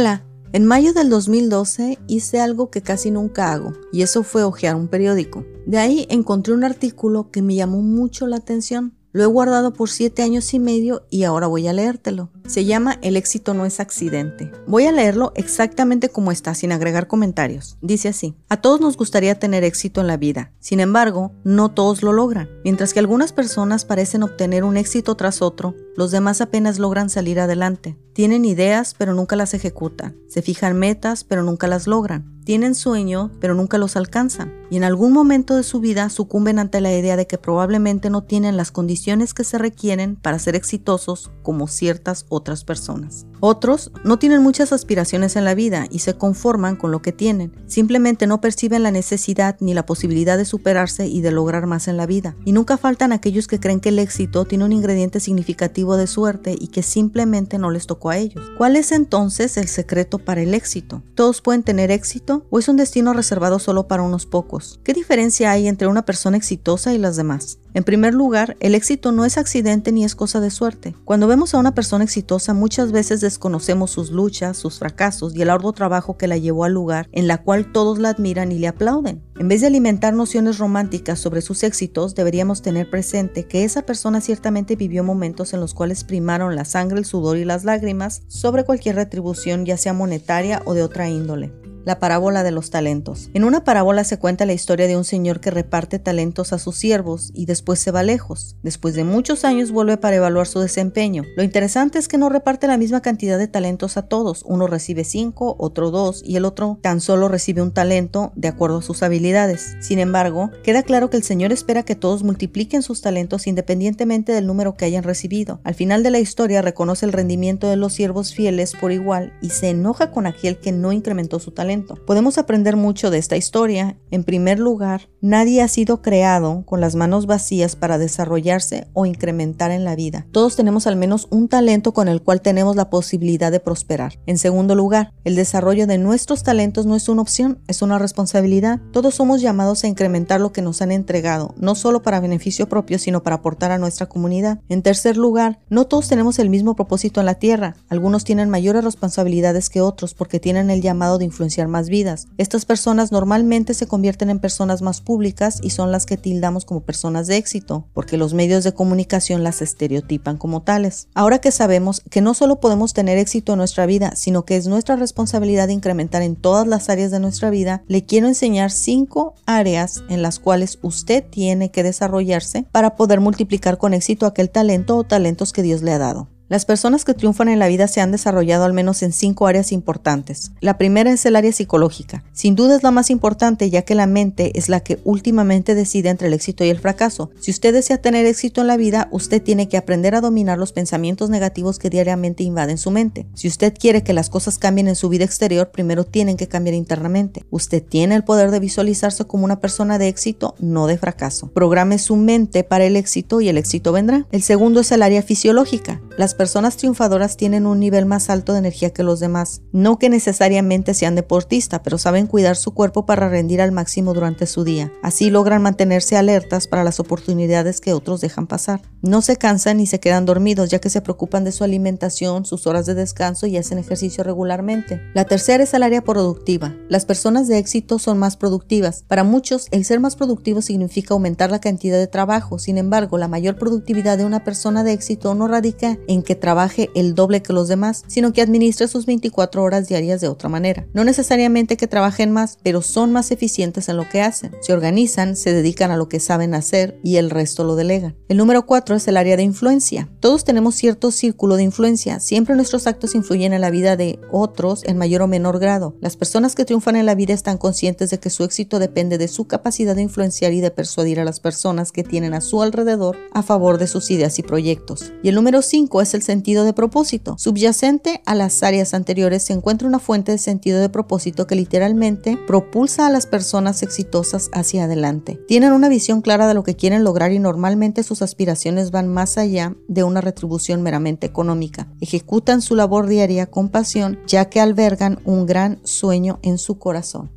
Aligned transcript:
Hola, 0.00 0.24
en 0.54 0.64
mayo 0.64 0.94
del 0.94 1.10
2012 1.10 1.98
hice 2.06 2.40
algo 2.40 2.70
que 2.70 2.80
casi 2.80 3.10
nunca 3.10 3.52
hago, 3.52 3.74
y 3.92 4.00
eso 4.00 4.22
fue 4.22 4.44
hojear 4.44 4.74
un 4.74 4.88
periódico. 4.88 5.44
De 5.66 5.76
ahí 5.76 6.06
encontré 6.08 6.54
un 6.54 6.64
artículo 6.64 7.30
que 7.30 7.42
me 7.42 7.54
llamó 7.54 7.82
mucho 7.82 8.26
la 8.26 8.36
atención. 8.36 8.94
Lo 9.12 9.24
he 9.24 9.26
guardado 9.26 9.72
por 9.72 9.90
siete 9.90 10.22
años 10.22 10.54
y 10.54 10.60
medio 10.60 11.04
y 11.10 11.24
ahora 11.24 11.48
voy 11.48 11.66
a 11.66 11.72
leértelo. 11.72 12.30
Se 12.46 12.64
llama 12.64 12.98
El 13.02 13.16
éxito 13.16 13.54
no 13.54 13.66
es 13.66 13.80
accidente. 13.80 14.52
Voy 14.68 14.86
a 14.86 14.92
leerlo 14.92 15.32
exactamente 15.34 16.10
como 16.10 16.30
está, 16.30 16.54
sin 16.54 16.70
agregar 16.70 17.08
comentarios. 17.08 17.76
Dice 17.80 18.08
así, 18.08 18.36
a 18.48 18.58
todos 18.58 18.80
nos 18.80 18.96
gustaría 18.96 19.38
tener 19.38 19.64
éxito 19.64 20.00
en 20.00 20.06
la 20.06 20.16
vida, 20.16 20.52
sin 20.60 20.78
embargo, 20.78 21.32
no 21.42 21.72
todos 21.72 22.02
lo 22.02 22.12
logran. 22.12 22.48
Mientras 22.62 22.94
que 22.94 23.00
algunas 23.00 23.32
personas 23.32 23.84
parecen 23.84 24.22
obtener 24.22 24.62
un 24.62 24.76
éxito 24.76 25.16
tras 25.16 25.42
otro, 25.42 25.74
los 25.96 26.12
demás 26.12 26.40
apenas 26.40 26.78
logran 26.78 27.10
salir 27.10 27.40
adelante. 27.40 27.96
Tienen 28.12 28.44
ideas, 28.44 28.94
pero 28.96 29.12
nunca 29.12 29.34
las 29.34 29.54
ejecutan. 29.54 30.16
Se 30.28 30.42
fijan 30.42 30.78
metas, 30.78 31.24
pero 31.24 31.42
nunca 31.42 31.66
las 31.66 31.86
logran. 31.86 32.39
Tienen 32.50 32.74
sueños, 32.74 33.30
pero 33.38 33.54
nunca 33.54 33.78
los 33.78 33.94
alcanzan. 33.94 34.52
Y 34.72 34.76
en 34.76 34.82
algún 34.82 35.12
momento 35.12 35.54
de 35.54 35.62
su 35.62 35.78
vida 35.78 36.08
sucumben 36.08 36.58
ante 36.58 36.80
la 36.80 36.92
idea 36.92 37.14
de 37.14 37.28
que 37.28 37.38
probablemente 37.38 38.10
no 38.10 38.24
tienen 38.24 38.56
las 38.56 38.72
condiciones 38.72 39.34
que 39.34 39.44
se 39.44 39.56
requieren 39.56 40.16
para 40.16 40.40
ser 40.40 40.56
exitosos 40.56 41.30
como 41.44 41.68
ciertas 41.68 42.26
otras 42.28 42.64
personas. 42.64 43.24
Otros 43.40 43.90
no 44.04 44.18
tienen 44.18 44.42
muchas 44.42 44.72
aspiraciones 44.72 45.34
en 45.34 45.44
la 45.44 45.54
vida 45.54 45.86
y 45.90 46.00
se 46.00 46.14
conforman 46.14 46.76
con 46.76 46.90
lo 46.90 47.00
que 47.00 47.12
tienen. 47.12 47.52
Simplemente 47.66 48.26
no 48.26 48.42
perciben 48.42 48.82
la 48.82 48.90
necesidad 48.90 49.56
ni 49.60 49.72
la 49.72 49.86
posibilidad 49.86 50.36
de 50.36 50.44
superarse 50.44 51.06
y 51.06 51.22
de 51.22 51.30
lograr 51.30 51.66
más 51.66 51.88
en 51.88 51.96
la 51.96 52.04
vida. 52.04 52.36
Y 52.44 52.52
nunca 52.52 52.76
faltan 52.76 53.12
aquellos 53.12 53.46
que 53.46 53.58
creen 53.58 53.80
que 53.80 53.88
el 53.88 53.98
éxito 53.98 54.44
tiene 54.44 54.64
un 54.64 54.72
ingrediente 54.72 55.20
significativo 55.20 55.96
de 55.96 56.06
suerte 56.06 56.54
y 56.58 56.68
que 56.68 56.82
simplemente 56.82 57.58
no 57.58 57.70
les 57.70 57.86
tocó 57.86 58.10
a 58.10 58.18
ellos. 58.18 58.44
¿Cuál 58.58 58.76
es 58.76 58.92
entonces 58.92 59.56
el 59.56 59.68
secreto 59.68 60.18
para 60.18 60.42
el 60.42 60.52
éxito? 60.52 61.02
¿Todos 61.14 61.40
pueden 61.40 61.62
tener 61.62 61.90
éxito 61.90 62.44
o 62.50 62.58
es 62.58 62.68
un 62.68 62.76
destino 62.76 63.14
reservado 63.14 63.58
solo 63.58 63.88
para 63.88 64.02
unos 64.02 64.26
pocos? 64.26 64.80
¿Qué 64.84 64.92
diferencia 64.92 65.50
hay 65.50 65.66
entre 65.66 65.86
una 65.86 66.04
persona 66.04 66.36
exitosa 66.36 66.92
y 66.92 66.98
las 66.98 67.16
demás? 67.16 67.58
En 67.72 67.84
primer 67.84 68.14
lugar, 68.14 68.56
el 68.60 68.74
éxito 68.74 69.12
no 69.12 69.24
es 69.24 69.38
accidente 69.38 69.92
ni 69.92 70.04
es 70.04 70.16
cosa 70.16 70.40
de 70.40 70.50
suerte. 70.50 70.96
Cuando 71.04 71.28
vemos 71.28 71.54
a 71.54 71.58
una 71.58 71.74
persona 71.74 72.02
exitosa, 72.02 72.52
muchas 72.52 72.90
veces 72.90 73.20
desconocemos 73.20 73.92
sus 73.92 74.10
luchas, 74.10 74.56
sus 74.56 74.78
fracasos 74.78 75.36
y 75.36 75.42
el 75.42 75.50
arduo 75.50 75.72
trabajo 75.72 76.16
que 76.16 76.26
la 76.26 76.36
llevó 76.36 76.64
al 76.64 76.72
lugar 76.72 77.08
en 77.12 77.28
la 77.28 77.42
cual 77.42 77.70
todos 77.72 77.98
la 77.98 78.10
admiran 78.10 78.50
y 78.50 78.58
le 78.58 78.68
aplauden. 78.68 79.22
En 79.38 79.48
vez 79.48 79.60
de 79.60 79.68
alimentar 79.68 80.14
nociones 80.14 80.58
románticas 80.58 81.18
sobre 81.20 81.42
sus 81.42 81.62
éxitos, 81.62 82.14
deberíamos 82.14 82.60
tener 82.60 82.90
presente 82.90 83.46
que 83.46 83.64
esa 83.64 83.82
persona 83.82 84.20
ciertamente 84.20 84.76
vivió 84.76 85.04
momentos 85.04 85.54
en 85.54 85.60
los 85.60 85.72
cuales 85.72 86.04
primaron 86.04 86.56
la 86.56 86.64
sangre, 86.64 86.98
el 86.98 87.04
sudor 87.04 87.36
y 87.36 87.44
las 87.44 87.64
lágrimas 87.64 88.22
sobre 88.26 88.64
cualquier 88.64 88.96
retribución, 88.96 89.64
ya 89.64 89.76
sea 89.76 89.92
monetaria 89.92 90.62
o 90.64 90.74
de 90.74 90.82
otra 90.82 91.08
índole 91.08 91.59
la 91.84 91.98
parábola 91.98 92.42
de 92.42 92.50
los 92.50 92.70
talentos. 92.70 93.30
En 93.34 93.44
una 93.44 93.64
parábola 93.64 94.04
se 94.04 94.18
cuenta 94.18 94.46
la 94.46 94.52
historia 94.52 94.86
de 94.86 94.96
un 94.96 95.04
señor 95.04 95.40
que 95.40 95.50
reparte 95.50 95.98
talentos 95.98 96.52
a 96.52 96.58
sus 96.58 96.76
siervos 96.76 97.30
y 97.34 97.46
después 97.46 97.78
se 97.78 97.90
va 97.90 98.02
lejos. 98.02 98.56
Después 98.62 98.94
de 98.94 99.04
muchos 99.04 99.44
años 99.44 99.70
vuelve 99.70 99.96
para 99.96 100.16
evaluar 100.16 100.46
su 100.46 100.60
desempeño. 100.60 101.24
Lo 101.36 101.42
interesante 101.42 101.98
es 101.98 102.08
que 102.08 102.18
no 102.18 102.28
reparte 102.28 102.66
la 102.66 102.76
misma 102.76 103.00
cantidad 103.00 103.38
de 103.38 103.48
talentos 103.48 103.96
a 103.96 104.02
todos. 104.02 104.44
Uno 104.46 104.66
recibe 104.66 105.04
cinco, 105.04 105.56
otro 105.58 105.90
dos 105.90 106.22
y 106.24 106.36
el 106.36 106.44
otro 106.44 106.78
tan 106.82 107.00
solo 107.00 107.28
recibe 107.28 107.62
un 107.62 107.72
talento 107.72 108.32
de 108.36 108.48
acuerdo 108.48 108.78
a 108.78 108.82
sus 108.82 109.02
habilidades. 109.02 109.76
Sin 109.80 109.98
embargo, 109.98 110.50
queda 110.62 110.82
claro 110.82 111.10
que 111.10 111.16
el 111.16 111.22
señor 111.22 111.52
espera 111.52 111.82
que 111.82 111.96
todos 111.96 112.22
multipliquen 112.22 112.82
sus 112.82 113.00
talentos 113.00 113.46
independientemente 113.46 114.32
del 114.32 114.46
número 114.46 114.76
que 114.76 114.84
hayan 114.84 115.04
recibido. 115.04 115.60
Al 115.64 115.74
final 115.74 116.02
de 116.02 116.10
la 116.10 116.18
historia 116.18 116.62
reconoce 116.62 117.06
el 117.06 117.12
rendimiento 117.12 117.68
de 117.68 117.76
los 117.76 117.94
siervos 117.94 118.34
fieles 118.34 118.74
por 118.78 118.92
igual 118.92 119.32
y 119.40 119.50
se 119.50 119.70
enoja 119.70 120.10
con 120.10 120.26
aquel 120.26 120.58
que 120.58 120.72
no 120.72 120.92
incrementó 120.92 121.38
su 121.38 121.52
talento 121.52 121.69
Podemos 121.78 122.36
aprender 122.36 122.76
mucho 122.76 123.10
de 123.10 123.18
esta 123.18 123.36
historia. 123.36 123.96
En 124.10 124.24
primer 124.24 124.58
lugar, 124.58 125.08
nadie 125.20 125.62
ha 125.62 125.68
sido 125.68 126.02
creado 126.02 126.64
con 126.66 126.80
las 126.80 126.96
manos 126.96 127.26
vacías 127.26 127.76
para 127.76 127.96
desarrollarse 127.96 128.88
o 128.92 129.06
incrementar 129.06 129.70
en 129.70 129.84
la 129.84 129.94
vida. 129.94 130.26
Todos 130.32 130.56
tenemos 130.56 130.88
al 130.88 130.96
menos 130.96 131.28
un 131.30 131.48
talento 131.48 131.92
con 131.92 132.08
el 132.08 132.22
cual 132.22 132.40
tenemos 132.40 132.74
la 132.74 132.90
posibilidad 132.90 133.52
de 133.52 133.60
prosperar. 133.60 134.18
En 134.26 134.36
segundo 134.36 134.74
lugar, 134.74 135.12
el 135.22 135.36
desarrollo 135.36 135.86
de 135.86 135.98
nuestros 135.98 136.42
talentos 136.42 136.86
no 136.86 136.96
es 136.96 137.08
una 137.08 137.22
opción, 137.22 137.60
es 137.68 137.82
una 137.82 137.98
responsabilidad. 137.98 138.80
Todos 138.92 139.14
somos 139.14 139.40
llamados 139.40 139.84
a 139.84 139.88
incrementar 139.88 140.40
lo 140.40 140.52
que 140.52 140.62
nos 140.62 140.82
han 140.82 140.90
entregado, 140.90 141.54
no 141.56 141.76
solo 141.76 142.02
para 142.02 142.18
beneficio 142.18 142.68
propio, 142.68 142.98
sino 142.98 143.22
para 143.22 143.36
aportar 143.36 143.70
a 143.70 143.78
nuestra 143.78 144.06
comunidad. 144.06 144.60
En 144.68 144.82
tercer 144.82 145.16
lugar, 145.16 145.60
no 145.68 145.86
todos 145.86 146.08
tenemos 146.08 146.40
el 146.40 146.50
mismo 146.50 146.74
propósito 146.74 147.20
en 147.20 147.26
la 147.26 147.34
tierra. 147.34 147.76
Algunos 147.88 148.24
tienen 148.24 148.50
mayores 148.50 148.82
responsabilidades 148.82 149.70
que 149.70 149.80
otros 149.80 150.14
porque 150.14 150.40
tienen 150.40 150.70
el 150.70 150.82
llamado 150.82 151.18
de 151.18 151.24
más 151.68 151.88
vidas. 151.88 152.28
Estas 152.38 152.64
personas 152.64 153.12
normalmente 153.12 153.74
se 153.74 153.86
convierten 153.86 154.30
en 154.30 154.38
personas 154.38 154.82
más 154.82 155.00
públicas 155.00 155.60
y 155.62 155.70
son 155.70 155.92
las 155.92 156.06
que 156.06 156.16
tildamos 156.16 156.64
como 156.64 156.80
personas 156.80 157.26
de 157.26 157.36
éxito, 157.36 157.86
porque 157.92 158.16
los 158.16 158.34
medios 158.34 158.64
de 158.64 158.74
comunicación 158.74 159.44
las 159.44 159.62
estereotipan 159.62 160.36
como 160.36 160.62
tales. 160.62 161.08
Ahora 161.14 161.38
que 161.38 161.50
sabemos 161.50 162.02
que 162.10 162.20
no 162.20 162.34
solo 162.34 162.60
podemos 162.60 162.94
tener 162.94 163.18
éxito 163.18 163.52
en 163.52 163.58
nuestra 163.58 163.86
vida, 163.86 164.12
sino 164.16 164.44
que 164.44 164.56
es 164.56 164.66
nuestra 164.66 164.96
responsabilidad 164.96 165.68
incrementar 165.68 166.22
en 166.22 166.36
todas 166.36 166.66
las 166.66 166.88
áreas 166.88 167.10
de 167.10 167.20
nuestra 167.20 167.50
vida, 167.50 167.82
le 167.88 168.04
quiero 168.04 168.26
enseñar 168.26 168.70
cinco 168.70 169.34
áreas 169.46 170.02
en 170.08 170.22
las 170.22 170.38
cuales 170.38 170.78
usted 170.82 171.24
tiene 171.28 171.70
que 171.70 171.82
desarrollarse 171.82 172.64
para 172.72 172.96
poder 172.96 173.20
multiplicar 173.20 173.78
con 173.78 173.94
éxito 173.94 174.26
aquel 174.26 174.50
talento 174.50 174.96
o 174.96 175.04
talentos 175.04 175.52
que 175.52 175.62
Dios 175.62 175.82
le 175.82 175.92
ha 175.92 175.98
dado. 175.98 176.28
Las 176.50 176.64
personas 176.64 177.04
que 177.04 177.14
triunfan 177.14 177.48
en 177.48 177.60
la 177.60 177.68
vida 177.68 177.86
se 177.86 178.00
han 178.00 178.10
desarrollado 178.10 178.64
al 178.64 178.72
menos 178.72 179.04
en 179.04 179.12
cinco 179.12 179.46
áreas 179.46 179.70
importantes. 179.70 180.50
La 180.60 180.78
primera 180.78 181.12
es 181.12 181.24
el 181.24 181.36
área 181.36 181.52
psicológica. 181.52 182.24
Sin 182.32 182.56
duda 182.56 182.74
es 182.74 182.82
la 182.82 182.90
más 182.90 183.08
importante 183.10 183.70
ya 183.70 183.82
que 183.82 183.94
la 183.94 184.08
mente 184.08 184.50
es 184.58 184.68
la 184.68 184.80
que 184.80 184.98
últimamente 185.04 185.76
decide 185.76 186.08
entre 186.08 186.26
el 186.26 186.34
éxito 186.34 186.64
y 186.64 186.68
el 186.70 186.80
fracaso. 186.80 187.30
Si 187.38 187.52
usted 187.52 187.72
desea 187.72 187.98
tener 187.98 188.26
éxito 188.26 188.62
en 188.62 188.66
la 188.66 188.76
vida, 188.76 189.06
usted 189.12 189.40
tiene 189.40 189.68
que 189.68 189.76
aprender 189.76 190.16
a 190.16 190.20
dominar 190.20 190.58
los 190.58 190.72
pensamientos 190.72 191.30
negativos 191.30 191.78
que 191.78 191.88
diariamente 191.88 192.42
invaden 192.42 192.78
su 192.78 192.90
mente. 192.90 193.28
Si 193.34 193.46
usted 193.46 193.72
quiere 193.72 194.02
que 194.02 194.12
las 194.12 194.28
cosas 194.28 194.58
cambien 194.58 194.88
en 194.88 194.96
su 194.96 195.08
vida 195.08 195.24
exterior, 195.24 195.70
primero 195.70 196.02
tienen 196.02 196.36
que 196.36 196.48
cambiar 196.48 196.74
internamente. 196.74 197.44
Usted 197.50 197.80
tiene 197.80 198.16
el 198.16 198.24
poder 198.24 198.50
de 198.50 198.58
visualizarse 198.58 199.24
como 199.24 199.44
una 199.44 199.60
persona 199.60 199.98
de 199.98 200.08
éxito, 200.08 200.56
no 200.58 200.88
de 200.88 200.98
fracaso. 200.98 201.46
Programe 201.52 202.00
su 202.00 202.16
mente 202.16 202.64
para 202.64 202.86
el 202.86 202.96
éxito 202.96 203.40
y 203.40 203.48
el 203.48 203.56
éxito 203.56 203.92
vendrá. 203.92 204.26
El 204.32 204.42
segundo 204.42 204.80
es 204.80 204.90
el 204.90 205.04
área 205.04 205.22
fisiológica. 205.22 206.00
Las 206.18 206.39
personas 206.40 206.78
triunfadoras 206.78 207.36
tienen 207.36 207.66
un 207.66 207.80
nivel 207.80 208.06
más 208.06 208.30
alto 208.30 208.54
de 208.54 208.60
energía 208.60 208.94
que 208.94 209.02
los 209.02 209.20
demás. 209.20 209.60
No 209.72 209.98
que 209.98 210.08
necesariamente 210.08 210.94
sean 210.94 211.14
deportistas, 211.14 211.82
pero 211.84 211.98
saben 211.98 212.26
cuidar 212.26 212.56
su 212.56 212.72
cuerpo 212.72 213.04
para 213.04 213.28
rendir 213.28 213.60
al 213.60 213.72
máximo 213.72 214.14
durante 214.14 214.46
su 214.46 214.64
día. 214.64 214.90
Así 215.02 215.28
logran 215.28 215.60
mantenerse 215.60 216.16
alertas 216.16 216.66
para 216.66 216.82
las 216.82 216.98
oportunidades 216.98 217.82
que 217.82 217.92
otros 217.92 218.22
dejan 218.22 218.46
pasar. 218.46 218.80
No 219.02 219.20
se 219.20 219.36
cansan 219.36 219.76
ni 219.76 219.86
se 219.86 220.00
quedan 220.00 220.24
dormidos, 220.24 220.70
ya 220.70 220.78
que 220.78 220.88
se 220.88 221.02
preocupan 221.02 221.44
de 221.44 221.52
su 221.52 221.62
alimentación, 221.62 222.46
sus 222.46 222.66
horas 222.66 222.86
de 222.86 222.94
descanso 222.94 223.46
y 223.46 223.58
hacen 223.58 223.76
ejercicio 223.76 224.24
regularmente. 224.24 224.98
La 225.12 225.26
tercera 225.26 225.64
es 225.64 225.74
el 225.74 225.82
área 225.82 226.00
productiva. 226.00 226.74
Las 226.88 227.04
personas 227.04 227.48
de 227.48 227.58
éxito 227.58 227.98
son 227.98 228.16
más 228.16 228.38
productivas. 228.38 229.04
Para 229.06 229.24
muchos, 229.24 229.66
el 229.72 229.84
ser 229.84 230.00
más 230.00 230.16
productivo 230.16 230.62
significa 230.62 231.12
aumentar 231.12 231.50
la 231.50 231.60
cantidad 231.60 231.98
de 231.98 232.06
trabajo. 232.06 232.58
Sin 232.58 232.78
embargo, 232.78 233.18
la 233.18 233.28
mayor 233.28 233.56
productividad 233.56 234.16
de 234.16 234.24
una 234.24 234.42
persona 234.42 234.84
de 234.84 234.94
éxito 234.94 235.34
no 235.34 235.46
radica 235.46 235.98
en 236.08 236.22
que 236.30 236.36
trabaje 236.36 236.90
el 236.94 237.16
doble 237.16 237.42
que 237.42 237.52
los 237.52 237.66
demás, 237.66 238.04
sino 238.06 238.32
que 238.32 238.40
administre 238.40 238.86
sus 238.86 239.04
24 239.04 239.64
horas 239.64 239.88
diarias 239.88 240.20
de 240.20 240.28
otra 240.28 240.48
manera. 240.48 240.86
No 240.94 241.02
necesariamente 241.02 241.76
que 241.76 241.88
trabajen 241.88 242.30
más, 242.30 242.56
pero 242.62 242.82
son 242.82 243.10
más 243.10 243.32
eficientes 243.32 243.88
en 243.88 243.96
lo 243.96 244.08
que 244.08 244.22
hacen. 244.22 244.52
Se 244.60 244.72
organizan, 244.72 245.34
se 245.34 245.52
dedican 245.52 245.90
a 245.90 245.96
lo 245.96 246.08
que 246.08 246.20
saben 246.20 246.54
hacer 246.54 247.00
y 247.02 247.16
el 247.16 247.30
resto 247.30 247.64
lo 247.64 247.74
delegan. 247.74 248.14
El 248.28 248.36
número 248.36 248.64
4 248.64 248.94
es 248.94 249.08
el 249.08 249.16
área 249.16 249.36
de 249.36 249.42
influencia. 249.42 250.08
Todos 250.20 250.44
tenemos 250.44 250.76
cierto 250.76 251.10
círculo 251.10 251.56
de 251.56 251.64
influencia. 251.64 252.20
Siempre 252.20 252.54
nuestros 252.54 252.86
actos 252.86 253.16
influyen 253.16 253.52
en 253.52 253.60
la 253.60 253.70
vida 253.70 253.96
de 253.96 254.20
otros 254.30 254.84
en 254.84 254.98
mayor 254.98 255.22
o 255.22 255.26
menor 255.26 255.58
grado. 255.58 255.96
Las 256.00 256.16
personas 256.16 256.54
que 256.54 256.64
triunfan 256.64 256.94
en 256.94 257.06
la 257.06 257.16
vida 257.16 257.34
están 257.34 257.58
conscientes 257.58 258.10
de 258.10 258.20
que 258.20 258.30
su 258.30 258.44
éxito 258.44 258.78
depende 258.78 259.18
de 259.18 259.26
su 259.26 259.48
capacidad 259.48 259.96
de 259.96 260.02
influenciar 260.02 260.52
y 260.52 260.60
de 260.60 260.70
persuadir 260.70 261.18
a 261.18 261.24
las 261.24 261.40
personas 261.40 261.90
que 261.90 262.04
tienen 262.04 262.34
a 262.34 262.40
su 262.40 262.62
alrededor 262.62 263.16
a 263.32 263.42
favor 263.42 263.78
de 263.78 263.88
sus 263.88 264.12
ideas 264.12 264.38
y 264.38 264.44
proyectos. 264.44 265.12
Y 265.24 265.28
el 265.30 265.34
número 265.34 265.60
5 265.60 266.02
es 266.02 266.19
sentido 266.22 266.64
de 266.64 266.72
propósito. 266.72 267.36
Subyacente 267.38 268.22
a 268.26 268.34
las 268.34 268.62
áreas 268.62 268.94
anteriores 268.94 269.42
se 269.42 269.52
encuentra 269.52 269.88
una 269.88 269.98
fuente 269.98 270.32
de 270.32 270.38
sentido 270.38 270.80
de 270.80 270.88
propósito 270.88 271.46
que 271.46 271.54
literalmente 271.54 272.38
propulsa 272.46 273.06
a 273.06 273.10
las 273.10 273.26
personas 273.26 273.82
exitosas 273.82 274.50
hacia 274.52 274.84
adelante. 274.84 275.40
Tienen 275.48 275.72
una 275.72 275.88
visión 275.88 276.22
clara 276.22 276.46
de 276.46 276.54
lo 276.54 276.62
que 276.62 276.76
quieren 276.76 277.04
lograr 277.04 277.32
y 277.32 277.38
normalmente 277.38 278.02
sus 278.02 278.22
aspiraciones 278.22 278.90
van 278.90 279.08
más 279.08 279.38
allá 279.38 279.76
de 279.88 280.04
una 280.04 280.20
retribución 280.20 280.82
meramente 280.82 281.26
económica. 281.26 281.88
Ejecutan 282.00 282.62
su 282.62 282.76
labor 282.76 283.06
diaria 283.06 283.46
con 283.46 283.68
pasión 283.68 284.18
ya 284.26 284.48
que 284.48 284.60
albergan 284.60 285.20
un 285.24 285.46
gran 285.46 285.80
sueño 285.84 286.38
en 286.42 286.58
su 286.58 286.78
corazón. 286.78 287.30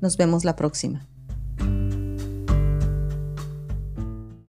Nos 0.00 0.16
vemos 0.16 0.44
la 0.44 0.56
próxima. 0.56 1.08